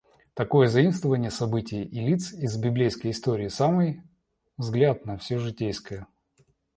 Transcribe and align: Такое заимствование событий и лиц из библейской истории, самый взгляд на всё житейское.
Такое 0.33 0.67
заимствование 0.67 1.29
событий 1.29 1.83
и 1.83 1.99
лиц 1.99 2.33
из 2.33 2.57
библейской 2.57 3.11
истории, 3.11 3.49
самый 3.49 4.01
взгляд 4.57 5.05
на 5.05 5.19
всё 5.19 5.37
житейское. 5.37 6.07